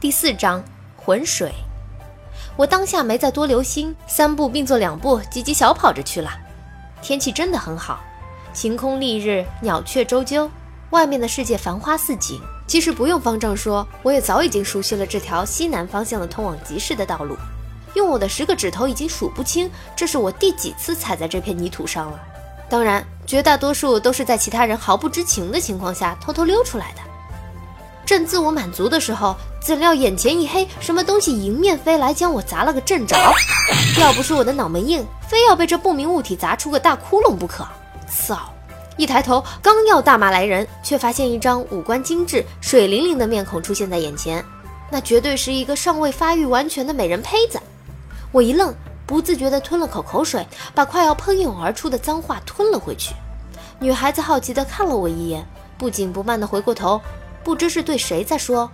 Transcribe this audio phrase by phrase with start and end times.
[0.00, 0.64] 第四章
[0.96, 1.52] 浑水。
[2.56, 6.30] 我当下没再多留心，三步并作两步，急急小跑着去了。
[7.02, 8.00] 天气真的很好，
[8.54, 10.48] 晴空丽日，鸟雀啁啾，
[10.88, 12.40] 外面的世界繁花似锦。
[12.66, 17.36] 其实不用方丈说，我也早已经熟悉了这条西南方向的通往集市的道路。
[17.92, 22.18] 用我的十个指头已经数不清，这是我第几次踩在这片泥土上了。
[22.70, 26.99] 当然，绝大多数都是在其他人毫不知情的情况下偷偷溜出来的。
[28.10, 33.16] 正自我满足的时候，怎料眼前一黑，什么东西迎面飞来，将我砸了个正着。
[34.00, 37.64] 要不是我的脑门硬，非要被这不明物体砸出个大窟窿不可。
[38.08, 38.52] 操！
[38.96, 44.44] 一抬头，刚要大骂来人，却发现一张五官精致、水灵灵的面孔出现在眼前，
[44.90, 47.60] 那绝对是一个尚未发育完全的美人胚子。
[48.32, 48.74] 我一愣，
[49.06, 53.14] 不自觉地吞了口口水，把快要喷涌而出的脏话吞了回去。
[53.78, 55.46] 女孩子好奇地看了我一眼，
[55.78, 57.00] 不紧不慢地回过头。
[57.42, 58.70] 不知是对谁在说，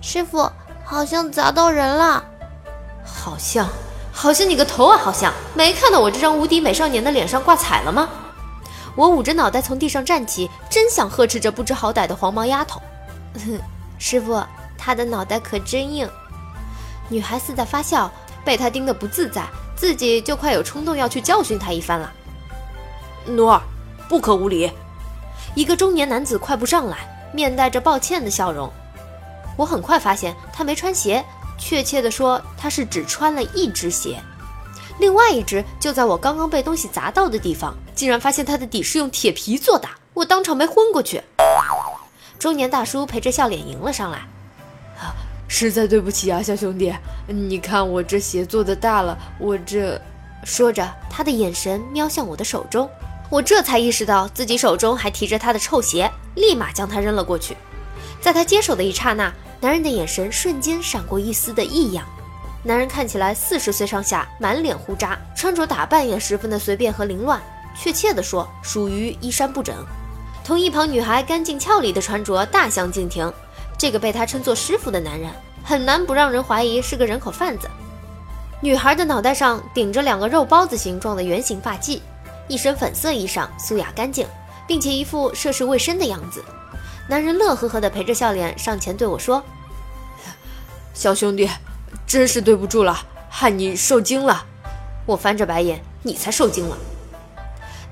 [0.00, 0.50] 师傅
[0.84, 2.24] 好像砸到人了，
[3.04, 3.68] 好像，
[4.12, 4.96] 好像你个头啊！
[4.96, 8.08] 好像没看到我这张无敌美少年的脸上挂彩了吗？
[8.94, 12.80] 我捂着脑袋从地上站起，真想呵斥这不知好歹的黄毛丫头。
[13.98, 14.42] 师傅，
[14.78, 16.08] 他的脑袋可真硬。
[17.08, 18.10] 女孩似在发笑，
[18.44, 19.44] 被他盯得不自在，
[19.76, 22.12] 自己就快有冲动要去教训他一番了。
[23.26, 23.60] 奴儿，
[24.08, 24.72] 不可无礼！
[25.54, 27.15] 一个中年男子快步上来。
[27.36, 28.72] 面带着抱歉的笑容，
[29.58, 31.22] 我很快发现他没穿鞋，
[31.58, 34.18] 确切的说，他是只穿了一只鞋，
[34.98, 41.22] 另外一只就在我刚刚被东西砸到的地方，竟然发现它的底是用铁皮做的，我当场没昏过去。
[42.38, 44.18] 中年大叔陪着笑脸迎了上来，
[44.98, 45.12] 啊，
[45.46, 46.90] 实在对不起啊，小兄弟，
[47.26, 50.00] 你看我这鞋做的大了，我这……
[50.44, 52.88] 说着，他的眼神瞄向我的手中。
[53.28, 57.56] 我这才意识到自己手中还提着他的臭鞋，立马将他扔了过去。
[58.20, 62.06] 在他接手的一刹那，男人的眼神瞬间闪过一丝的异样。
[62.62, 67.40] 男人看起来四十岁上下，满脸胡渣，穿着打扮也十分的随便和凌乱。
[67.78, 69.74] 确切的说，属于衣衫不整，
[70.44, 73.32] 同一旁女孩干净俏丽的穿着大相径庭。
[73.76, 75.30] 这个被他称作师傅的男人，
[75.62, 77.68] 很难不让人怀疑是个人口贩子。
[78.60, 82.00] 女孩的脑袋上顶着两个肉包子形状的圆形发髻。
[82.48, 84.26] 一身粉色衣裳，素雅干净，
[84.66, 86.44] 并且一副涉世未深的样子。
[87.08, 89.42] 男人乐呵呵地陪着笑脸上前对我说
[90.92, 91.48] ：“小兄弟，
[92.06, 92.98] 真是对不住了，
[93.28, 94.44] 害你受惊了。”
[95.06, 96.76] 我翻着白眼：“你才受惊了。”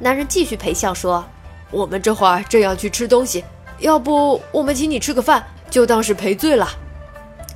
[0.00, 1.24] 男人继续陪笑说
[1.70, 3.44] ：“我们这会儿正要去吃东西，
[3.78, 6.68] 要不我们请你吃个饭，就当是赔罪了。”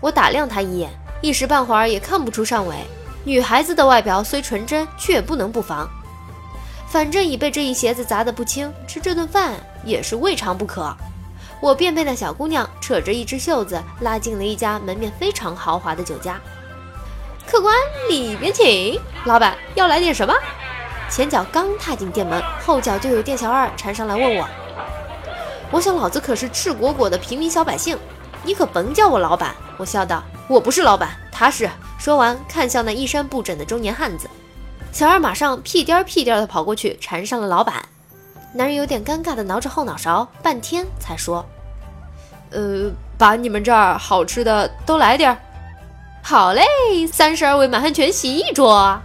[0.01, 2.77] 我打量他一眼，一时半会儿也看不出上尾。
[3.25, 5.91] 女孩子的外表虽纯真，却也不能不防。
[6.91, 9.55] 反正已被这一鞋子砸得不轻，吃这顿饭
[9.85, 10.95] 也是未尝不可。
[11.61, 16.41] 我便被那小姑娘扯着一只袖子拉进了一家门面非常豪华的酒家。
[17.47, 17.75] 客官
[18.09, 20.33] 里边请，老板要来点什么？
[21.11, 24.49] 前脚刚踏进店门，后脚就有店小二缠上来问我。
[25.71, 27.99] 我想老子可是赤果果的平民小百姓，
[28.43, 29.55] 你可甭叫我老板。
[29.77, 31.69] 我笑道：“我不是老板，他是。”
[31.99, 34.29] 说完，看向那衣衫不整的中年汉子。
[34.93, 37.85] 小二马上屁颠儿屁颠儿的跑过去，缠上了老板。
[38.53, 41.45] 男人有点尴尬的挠着后脑勺，半天才说
[42.51, 45.39] ：“呃，把你们这儿好吃的都来点儿。”
[46.23, 46.63] 好嘞，
[47.13, 49.01] 三十二位满汉全席一桌。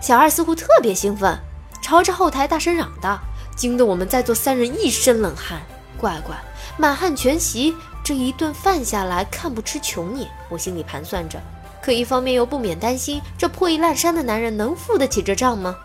[0.00, 1.38] 小二似乎特别兴奋，
[1.80, 3.18] 朝着后台大声嚷道，
[3.54, 5.60] 惊得我们在座三人一身冷汗。
[5.96, 6.34] 乖乖，
[6.76, 10.28] 满汉全席这一顿饭下来，看不吃穷你。
[10.48, 11.40] 我心里盘算着。
[11.86, 15.76] 可一方面又不免担心，这破衣烂衫的男人能付得起这账吗？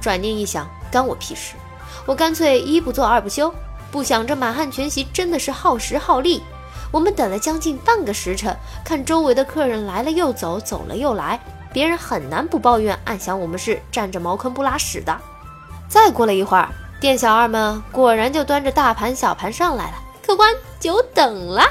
[0.00, 1.56] 转念一想，干我屁事！
[2.06, 3.52] 我干脆一不做二不休，
[3.90, 6.44] 不想这满汉全席真的是耗时耗力。
[6.92, 11.40] 我们等了将近半个时辰，看周围的客人来了又走，走了又来，
[11.72, 15.18] 别人很难不抱怨，暗想我们是占着茅坑不拉屎的。
[15.88, 16.68] 再过了一会儿，
[17.00, 19.94] 店小二们果然就端着大盘小盘上来了。
[20.24, 21.64] 客官，久等了。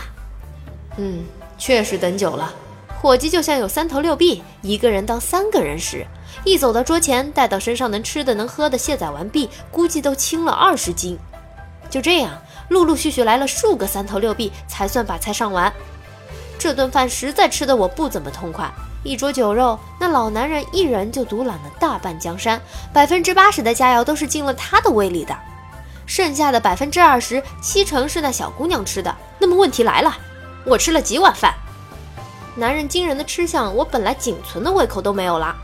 [0.97, 1.23] 嗯，
[1.57, 2.53] 确实等久了。
[2.99, 6.05] 伙计就像有三头六臂，一个人当三个人使。
[6.43, 11.17] 一走到桌前，带到身上能吃的能喝的卸载完毕，估计都轻了二十斤。
[11.89, 12.31] 就这样，
[12.69, 15.71] 陆陆续续来了数个三头六臂，才算把菜上完。
[16.57, 18.69] 这顿饭实在吃得我不怎么痛快。
[19.03, 22.59] 一桌酒肉，那老男人一人就独揽了大半江山，
[22.91, 25.37] 百分之八十的佳肴都是进了他的胃里的，
[26.07, 29.15] 剩下的百分之二十，七成是那小姑娘吃的。
[29.39, 30.17] 那么问题来了，
[30.65, 31.53] 我吃了几碗饭？
[32.57, 35.55] 男人惊人的吃相，我本来仅存的胃口都没有了。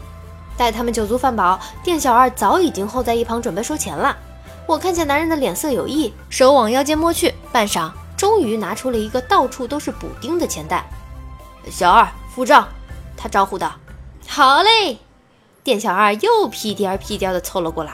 [0.55, 4.15] 待他们酒足饭饱，店小二早已经候在一旁准备收钱了。
[4.67, 10.85] 我看见男人的脸色有异，手往腰间摸去，半晌，终于拿出了一个到处都是补丁的钱袋。
[11.71, 12.67] 小二付账。”
[13.17, 13.73] 他招呼道。
[14.27, 14.99] “好嘞。”
[15.63, 17.93] 店小二又屁颠儿屁颠儿的凑了过来。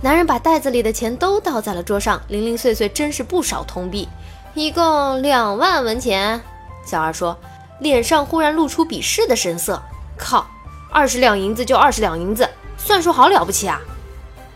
[0.00, 4.08] 男人把袋子里的钱都倒在了桌上，零零碎碎真是不少铜币，
[4.54, 6.40] 一共两万文钱。
[6.86, 7.36] 小二说，
[7.80, 9.82] 脸上忽然露出鄙视的神色。
[10.16, 10.46] 靠，
[10.92, 13.80] 二十两银子就二十两银子，算术好了不起啊？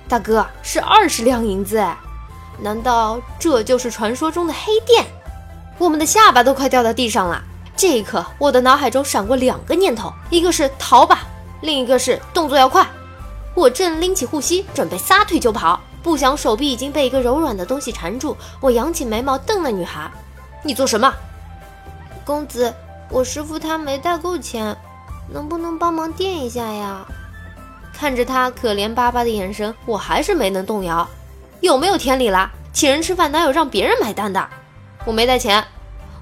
[0.08, 1.96] 大哥，是二十两银子哎，
[2.60, 5.04] 难道这就是传说中的黑店？
[5.78, 7.42] 我们的下巴都快掉到地上了。
[7.76, 11.22] 这一刻，我的脑海中闪过两个念头，一个是逃吧，
[11.62, 12.86] 另一个是动作要快。
[13.54, 18.36] 我正拎起护膝，准备撒腿就跑，不想手臂已经被一个柔软的东西缠住。
[18.60, 20.10] 我扬起眉毛瞪那女孩
[20.62, 21.12] ：“你做什么？”
[22.24, 22.72] 公子，
[23.14, 24.76] 我师傅他没带够钱，
[25.32, 27.06] 能不能帮忙垫一下呀？
[27.92, 31.08] 看着他可怜巴巴的眼神，我还是没能动摇。
[31.60, 32.50] 有没有天理啦？
[32.72, 34.44] 请人吃饭哪有让别人买单的？
[35.04, 35.64] 我没带钱，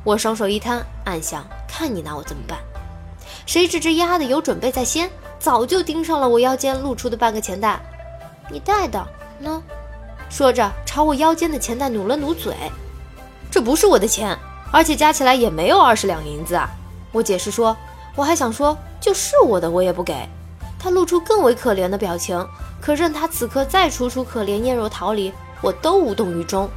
[0.05, 2.59] 我双手一摊，暗想：看你拿我怎么办？
[3.47, 5.11] 谁知这丫的有准备在先。
[5.39, 7.81] 早就盯上了我腰间露出的半个钱袋，
[8.51, 9.03] 你带的
[9.39, 9.63] 呢？
[10.29, 12.55] 说着朝我腰间的钱袋努了努嘴，
[13.51, 14.39] 这不是我的钱，
[14.71, 16.69] 而且加起来也没有二十两银子啊！
[17.13, 17.77] 我解释说，
[18.17, 20.29] 我还想说，就是我的我也不给。
[20.79, 22.45] 他露出更为可怜的表情，
[22.81, 26.69] 可任他此刻再楚楚可怜，面若桃李，我都无动于衷。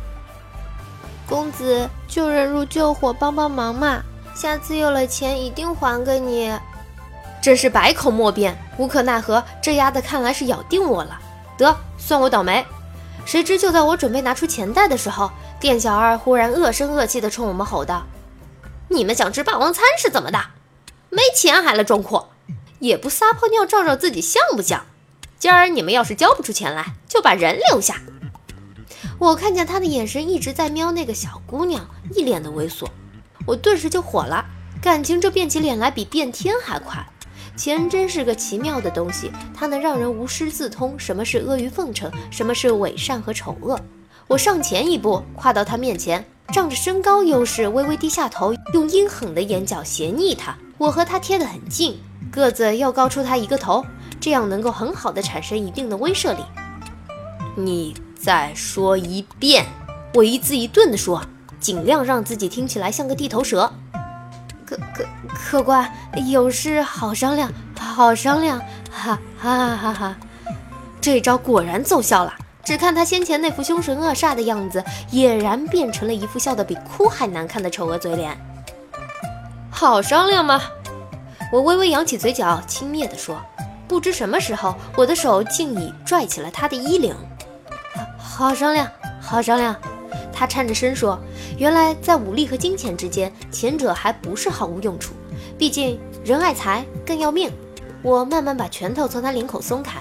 [1.28, 4.04] 公子救人如救火，帮帮忙嘛！
[4.36, 6.54] 下次有了钱一定还给你。
[7.42, 9.44] 真是百口莫辩，无可奈何。
[9.62, 11.18] 这丫的看来是咬定我了，
[11.58, 12.64] 得算我倒霉。
[13.26, 18.04] 谁知就在我准备拿出钱袋的时候，店小二忽然恶声恶气地冲我们吼道
[18.90, 20.40] ：“你们想吃霸王餐是怎么的？
[21.10, 22.32] 没钱还来装阔，
[22.80, 24.86] 也不撒泡尿照照自己像不像？
[25.40, 28.02] 今儿你们要是交不出钱来，就把人留下。”
[29.18, 32.86] 我看见他的眼神一直在瞄那个小姑娘，一脸的猥琐。
[33.46, 34.46] 我顿时就火了，
[34.82, 37.06] 感情这变起脸来比变天还快。
[37.56, 43.80] 钱真是个奇妙的东西，它能让人无师自通什么是阿谀奉承，什么是伪善和丑恶。
[44.28, 50.56] 我上前一步，跨到他面前，仗着身高优势，微微低下头，用阴狠的眼角斜睨他。
[50.78, 52.00] 我和他贴得很近，
[52.32, 53.86] 个子又高出他一个头，
[54.22, 56.40] 这样能够很好的产生一定的威慑力。
[57.58, 59.66] 你再说一遍，
[60.14, 61.22] 我一字一顿地说，
[61.60, 63.70] 尽量让自己听起来像个地头蛇。
[64.66, 65.92] 客客客官，
[66.26, 70.16] 有事好商量，好商量，哈哈哈哈！
[71.02, 72.34] 这招果然奏效了。
[72.66, 78.36] 只看他先前那副凶神恶煞的样子，俨然变成了一副笑得比哭还难看的丑恶嘴脸。
[79.70, 80.62] 好商量吗？
[81.52, 83.40] 我微微扬起嘴角，轻蔑地说。
[83.88, 87.16] 不知什么时候，我的手竟已拽起了他的衣领。
[88.18, 88.90] 好商量，
[89.22, 89.76] 好商量。
[90.34, 91.20] 他颤着声说
[91.58, 95.14] ：“原来在武力和金钱之间，前者还不是毫无用处。
[95.56, 97.54] 毕竟人爱财，更要命。”
[98.02, 100.00] 我慢慢把拳头从他领口松开。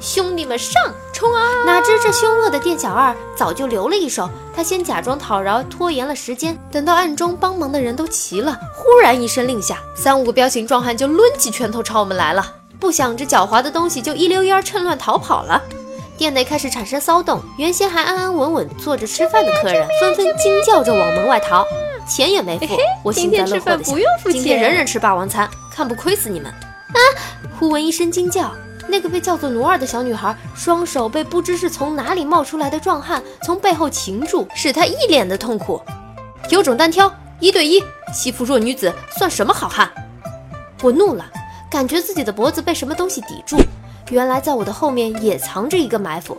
[0.00, 0.72] 兄弟们上，
[1.20, 1.42] 冲啊！
[1.66, 4.26] 哪知这凶恶的店小二早就留了一手。
[4.56, 6.58] 他先假装讨饶，拖延了时间。
[6.72, 12.54] 等到暗中帮忙的人都齐了，忽然一声令下，三五个彪形壮汉就抡起拳头朝我们来了。
[12.80, 15.62] 不想这狡猾的东西就一溜烟趁乱逃跑了。
[16.16, 21.66] 店内开始产生骚动，原先还安安稳稳坐着吃饭的客人纷纷惊叫着往门外逃，
[22.08, 22.78] 钱也没付。
[23.04, 23.94] 我幸灾乐祸的想，
[24.32, 26.50] 今天人人吃霸王餐，看不亏死你们！
[26.50, 26.98] 啊！
[27.58, 28.50] 忽闻一声惊叫，
[28.88, 35.80] 那个被叫做奴儿的小女孩双手被不知是从哪里冒出来的壮汉从背后擒住，使她一脸的痛苦。
[36.48, 37.82] 有种单挑，一对一
[38.12, 39.90] 欺负弱女子，算什么好汉？
[40.82, 41.24] 我怒了，
[41.70, 43.56] 感觉自己的脖子被什么东西抵住。
[44.10, 46.36] 原来在我的后面也藏着一个埋伏，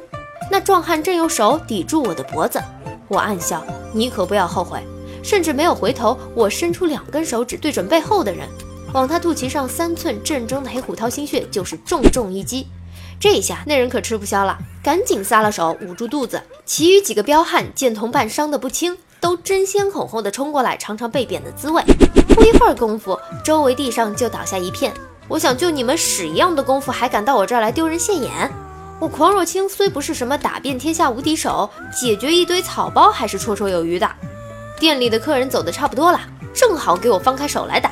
[0.49, 2.61] 那壮汉正用手抵住我的脖子。
[3.07, 4.79] 我暗笑，你可不要后悔。
[5.23, 8.47] 甚至没有回头，我伸出两根手指对准背后的人，
[8.93, 12.67] 往他肚脐上三寸正中的黑虎掏心穴就是重重一击。
[13.19, 16.41] 这一下那人可吃不消了，赶紧撒了手捂住肚子。
[16.65, 21.83] 其余几个彪悍见同伴伤得不轻，都争先恐后的冲过来尝尝被扁的滋味。
[22.29, 24.91] 不一会儿功夫，周围地上就倒下一片。
[25.27, 28.51] 我想就你们屎一样的功夫，还敢到我这儿来丢人现眼？
[28.99, 34.09] 我狂若清虽不是什么打遍天下无敌手，解决一堆草包还是绰绰有余的。
[34.79, 36.19] 店里的客人走的差不多了，
[36.53, 37.91] 正好给我放开手来打。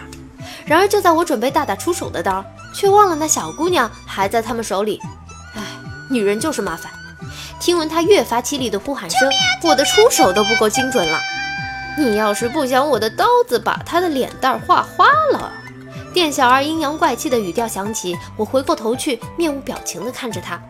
[0.69, 2.45] 然而就在我准备大打出手的当，
[2.75, 5.01] 却忘了那小姑娘还在他们手里。
[5.55, 5.63] 唉，
[6.11, 6.91] 女人就是麻烦。
[7.59, 9.27] 听闻她越发凄厉的呼喊声，
[9.63, 11.19] 我的出手都不够精准了。
[11.97, 15.51] 你要是不想我的刀子把她的脸蛋划花了。
[16.13, 20.61] 店小二阴阳怪气的语调响起，我回过头去，面无表情地看着他。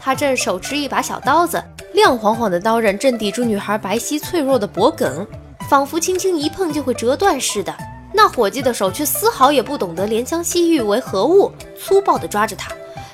[0.00, 5.26] 他正手持一把小刀子，亮晃晃的刀刃正抵住女孩白皙脆弱的脖颈，
[5.68, 7.74] 仿佛轻轻一碰就会折断似的。
[8.16, 12.70] 那伙计的手却丝毫也不懂得怜香惜玉为何物，粗暴地抓着她，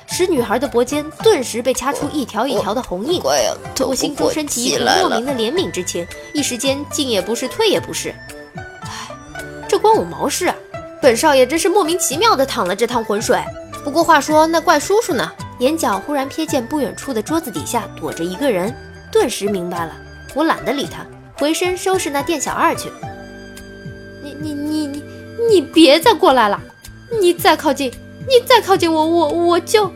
[0.07, 3.19] 使女孩的脖肩顿时被掐出一条一条的红印。
[3.23, 6.05] 我心中升起一股莫名的怜悯之情，
[6.35, 8.13] 一时间进也不是，退也不是。
[8.83, 9.09] 唉，
[9.67, 10.55] 这关我毛事啊！
[11.01, 13.41] 本少爷真是莫名其妙地淌了这趟浑水。
[13.83, 15.31] 不过话说，那怪叔叔呢？
[15.57, 18.71] 眼角忽然瞥见不远处的桌子底下躲着一个人，
[19.11, 19.95] 顿时明白了。
[20.35, 21.03] 我懒得理他，
[21.39, 22.91] 回身收拾那店小二去。
[24.41, 25.03] 你你你
[25.49, 26.59] 你别再过来了！
[27.21, 29.91] 你再靠近，你再靠近我，我我就……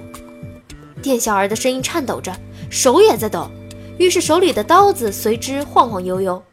[1.01, 2.35] 店小二的声音颤抖着，
[2.69, 3.49] 手也在抖，
[3.97, 6.43] 于是手里的刀子随之晃晃悠悠。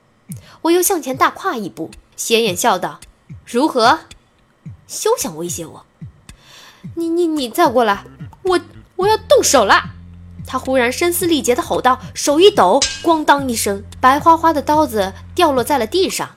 [0.62, 3.00] 我又向前大跨一步，斜眼笑道
[3.44, 4.00] ：“如何？
[4.87, 5.84] 休想威胁我！
[6.94, 8.04] 你你你再过来，
[8.42, 8.61] 我
[8.96, 9.90] 我要动手了！”
[10.46, 16.30] 他忽然声嘶力竭地吼道，手一抖，咣当一声，白花花的刀子掉落在了地上。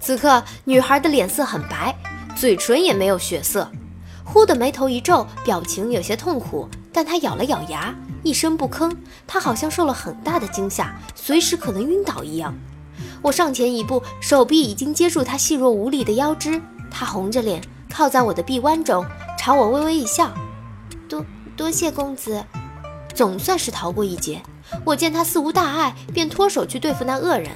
[0.00, 1.94] 此刻，女孩的脸色很白，
[2.34, 3.70] 嘴唇也没有血色，
[4.24, 6.66] 忽的眉头一皱，表情有些痛苦。
[6.92, 8.90] 但她咬了咬牙，一声不吭。
[9.26, 12.54] 她好像受了很大的惊吓，随时可能晕倒一样。
[13.22, 16.60] 我上前一步，手臂已经接住她细弱无力的腰肢。
[16.90, 19.04] 她红着脸靠在我的臂弯中，
[19.38, 20.32] 朝我微微一笑
[21.08, 22.42] ：“多多谢公子，
[23.14, 24.40] 总算是逃过一劫。”
[24.84, 27.50] 我见他似无大碍，便脱手去对付那恶人。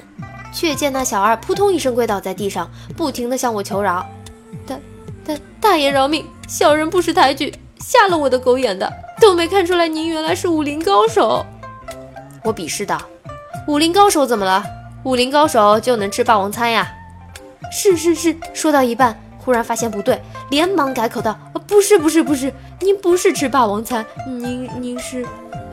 [0.55, 4.05] 却见那小二扑通一声跪倒在地上，不停地向我求饶
[4.65, 4.79] ：“大
[5.25, 6.25] 大大爷饶命！
[6.47, 11.45] 小人不识抬举，瞎了我的狗眼的，都没看出来您原来是武林高手。”
[12.41, 13.01] 我鄙视道
[13.67, 14.63] ：“武林高手怎么了？
[15.03, 16.89] 武林高手就能吃霸王餐呀
[17.69, 25.25] ？”“是是是。”说到一半，忽然发现不对，连忙改口道：“不是不是不是，您不是吃霸王餐，您您是，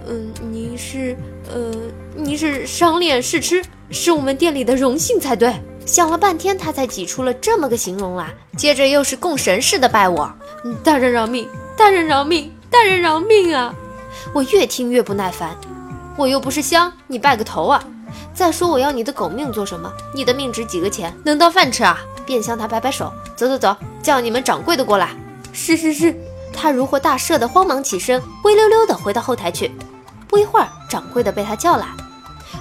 [0.09, 1.17] 嗯，您是，
[1.53, 1.71] 呃，
[2.17, 5.55] 您是赏脸试吃。”是我们店里的荣幸才对。
[5.85, 8.29] 想了半天，他才挤出了这么个形容来。
[8.57, 10.33] 接着又是供神似的拜我，
[10.83, 13.75] 大人饶命，大人饶命，大人饶命啊！
[14.33, 15.55] 我越听越不耐烦。
[16.17, 17.85] 我又不是香，你拜个头啊！
[18.33, 19.93] 再说我要你的狗命做什么？
[20.15, 21.15] 你的命值几个钱？
[21.25, 21.99] 能当饭吃啊？
[22.25, 25.11] 便向他摆摆手，走走走，叫你们掌柜的过来。
[25.53, 26.15] 是是是。
[26.55, 29.71] 他如获大赦的慌忙起身，灰溜溜的回到后台去。
[30.33, 31.85] 不一会儿，掌柜的被他叫来。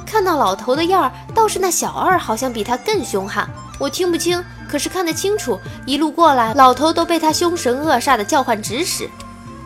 [0.05, 3.49] 看到老头的样儿，倒是那小二好像比他更凶悍。
[3.79, 5.57] 我听不清，可是看得清楚。
[5.85, 9.09] 一路过来，老头都被他凶神恶煞的叫唤指使。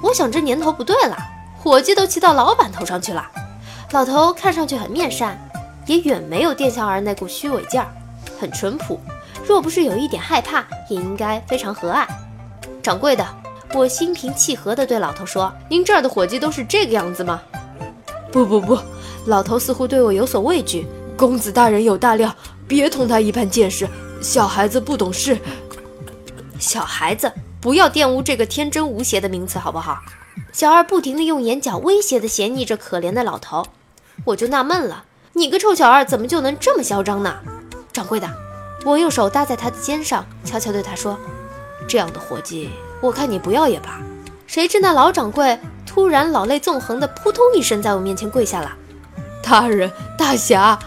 [0.04, 1.18] 我想这年头不对了，
[1.58, 3.26] 伙计都骑到老板头上去了。
[3.90, 5.36] 老头看上去很面善，
[5.88, 7.88] 也远没有店小二那股虚伪劲儿，
[8.40, 9.02] 很淳朴。
[9.48, 12.06] 若不是有一点害怕，也应该非常和蔼。
[12.84, 13.26] 掌柜的，
[13.74, 17.42] 我心平气和地对老头说：“您这儿的伙计都是这个样子吗？”
[18.36, 18.78] 不不不。
[19.28, 22.36] 老头似乎对我有所畏惧，公子大人有大量，
[22.68, 23.88] 别同他一般见识。
[24.22, 25.38] 小孩子不懂事，
[26.60, 30.00] 小孩子不要玷污这个天真无邪的名词，好不好？
[30.52, 33.66] 小二不停地用眼角威胁地嫌睨着可怜的老头，
[34.26, 37.36] 我就纳闷了，你个臭小二怎么就能这么嚣张呢？
[37.94, 38.30] 掌柜的，
[38.84, 41.18] 我用手搭在他的肩上，悄悄对他说
[41.88, 44.02] ：“这样的伙计，我看你不要也罢。”
[44.46, 48.76] 谁知那老掌柜突然老泪纵横的扑通一声在我面前跪下了。
[49.44, 50.78] 大人，大侠，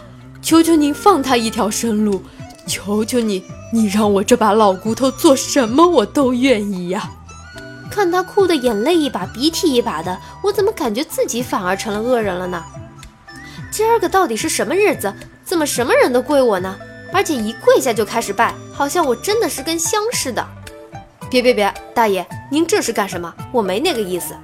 [0.42, 2.22] 求求您放他一条生路！
[2.66, 7.10] 求求你，你让我这把老骨头做什么我都愿意呀！
[7.90, 12.62] 看他哭的眼泪一把鼻涕一把的，我怎么感觉自己反而成了恶人了呢？
[13.70, 15.14] 今儿个到底是什么日子？
[15.44, 16.76] 怎么什么人都跪我呢？
[17.12, 20.46] 而且一跪下就开始拜，好像我真的是根香似的！
[21.30, 23.32] 别别别，大爷，您这是干什么？
[23.50, 24.34] 我没那个意思！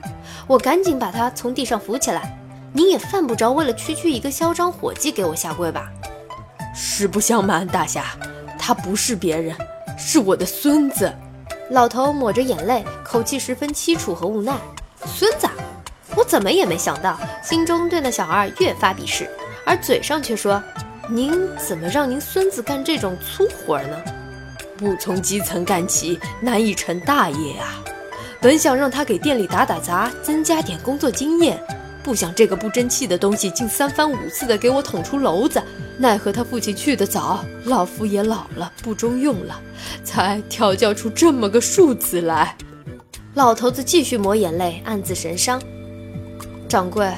[0.47, 2.39] 我赶紧把他从地上扶起来。
[2.73, 5.89] 您也犯不着为了区区一个嚣张伙计给我下跪吧？
[6.75, 8.05] 实不相瞒，大侠，
[8.59, 9.57] 他不是别人，
[9.97, 11.13] 是我的孙子。
[11.71, 14.53] 老头抹着眼泪，口气十分凄楚和无奈。
[15.07, 15.47] 孙子，
[16.17, 19.31] 我怎么也没想到，心中对那小二越发鄙视，
[19.65, 20.61] 而嘴上却说
[21.09, 23.97] ：“您怎么让您孙子干这种粗活呢？
[24.77, 27.79] 不从基层干起，难以成大业啊！
[28.45, 31.59] 本想让他给店里打打杂，增加点工作经验。”
[32.05, 35.63] 不想这个不争气的东西竟三番五次的给我捅出篓子，
[35.97, 39.59] 奈何他父亲去得早，老夫也老了，不中用了，
[40.05, 42.55] 才调教出这么个庶子来。
[43.33, 45.59] 老头子继续抹眼泪，暗自神伤。
[46.69, 47.11] 掌柜，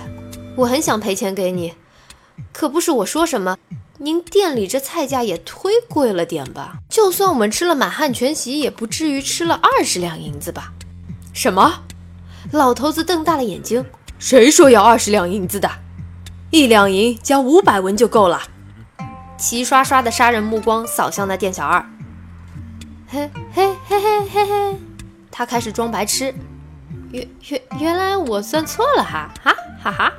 [0.54, 1.72] 我很想赔钱给你，
[2.52, 3.58] 可不是我说什么，
[3.98, 6.74] 您店里这菜价也忒贵了点吧？
[6.88, 10.72] 就算我们吃了满汉全席，也不至于吃了二十两银子吧？
[11.36, 11.82] 什么？
[12.50, 13.84] 老头子瞪大了眼睛。
[14.18, 15.70] 谁说要二十两银子的？
[16.50, 18.40] 一两银加五百文就够了。
[19.36, 21.84] 齐刷刷的杀人目光扫向那店小二。
[23.06, 24.76] 嘿嘿嘿嘿嘿嘿，
[25.30, 26.34] 他开始装白痴。
[27.12, 30.12] 原原原来我算错了哈哈哈哈！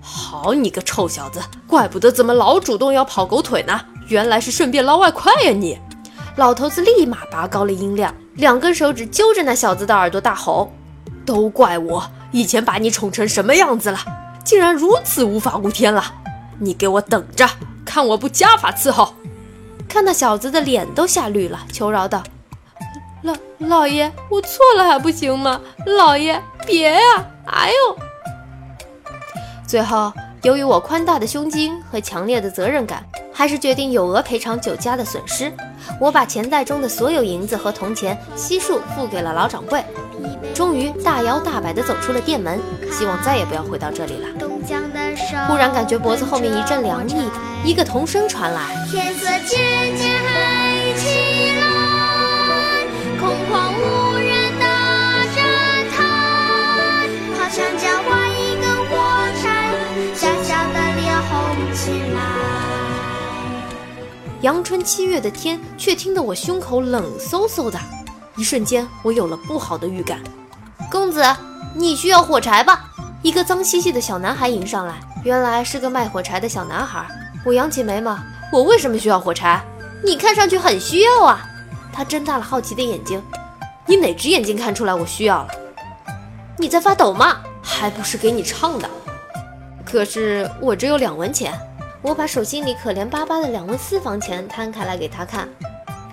[0.00, 5.78] 好你个臭小子，怪不得怎么老主动要跑狗腿呢，原来是顺便捞外快呀你！
[6.36, 10.70] 老头子立马拔高了音量，两根手指揪着那小子的耳朵大吼
[11.24, 13.98] ：“都怪我以前把你宠成什么样子了，
[14.44, 16.04] 竟然如此无法无天了！
[16.58, 17.48] 你给我等着，
[17.86, 19.14] 看我不加法伺候！”
[19.88, 22.22] 看那小子的脸都吓绿了，求饶道
[23.24, 25.58] ：“老老爷，我错了还不行吗？
[25.86, 27.00] 老爷，别呀！
[27.46, 27.96] 哎呦！”
[29.66, 30.12] 最后，
[30.42, 33.02] 由于我宽大的胸襟和强烈的责任感。
[33.38, 35.52] 还是决定有额赔偿酒家的损失。
[36.00, 39.84] 我把钱袋中的所有银子和铜钱悉数付给了老掌柜，
[40.54, 44.26] 终于大摇大摆地走出了店门，希望再也不要回到这里了。
[45.48, 47.30] 忽然感觉脖子后面一阵凉意，
[47.64, 51.08] 一个童声传来：天色渐渐黑起
[51.60, 52.84] 来，
[53.18, 54.15] 空旷无
[64.46, 67.76] 阳春七月的天，却听得我胸口冷飕飕的。
[68.36, 70.20] 一瞬间，我有了不好的预感。
[70.88, 71.20] 公子，
[71.74, 72.84] 你需要火柴吧？
[73.22, 77.04] 一个脏兮兮的小男孩迎上来，原来是个卖火柴的小男孩。
[77.44, 78.16] 我扬起眉毛，
[78.52, 79.60] 我为什么需要火柴？
[80.04, 81.44] 你看上去很需要啊。
[81.92, 83.20] 他睁大了好奇的眼睛。
[83.84, 85.48] 你哪只眼睛看出来我需要了？
[86.56, 87.38] 你在发抖吗？
[87.60, 88.88] 还不是给你唱的。
[89.84, 91.52] 可是我只有两文钱。
[92.06, 95.48] 我把手心里可怜巴巴的两文私房钱摊开来给他看，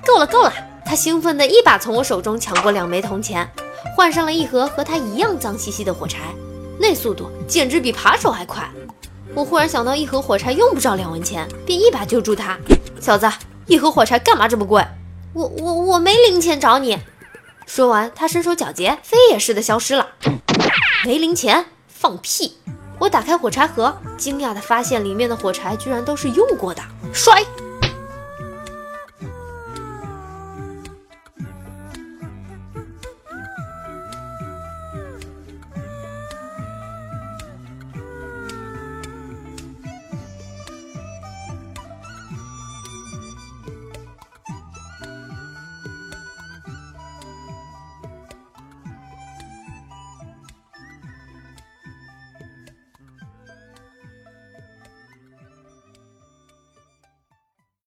[0.03, 0.51] 够了够了！
[0.83, 3.47] 他兴奋地一把从我手中抢过两枚铜钱，
[3.95, 6.33] 换上了一盒和他一样脏兮兮的火柴，
[6.79, 8.67] 那速度简直比扒手还快。
[9.35, 12.57] 我忽然想到一盒火柴用不着两文钱，便一把揪住他
[12.99, 13.31] ：“小子，
[13.67, 14.83] 一盒火柴干嘛这么贵？
[15.33, 16.97] 我我我没零钱找你。”
[17.67, 20.07] 说完，他身手矫捷，飞也似的消失了。
[21.05, 21.67] 没零钱？
[21.87, 22.57] 放屁！
[23.03, 26.81] 我打开火柴盒，惊讶地发现里面的火柴居然都是用过的。
[27.11, 27.43] 摔！